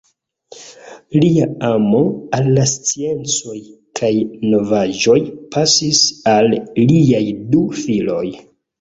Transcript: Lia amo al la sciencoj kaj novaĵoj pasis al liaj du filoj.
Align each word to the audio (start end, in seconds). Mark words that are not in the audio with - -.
Lia 1.23 1.45
amo 1.67 1.99
al 2.39 2.49
la 2.55 2.65
sciencoj 2.73 3.59
kaj 4.01 4.11
novaĵoj 4.57 5.19
pasis 5.55 6.05
al 6.37 6.53
liaj 6.61 7.25
du 7.55 7.67
filoj. 7.81 8.29